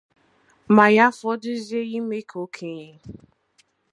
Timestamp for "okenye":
2.45-2.89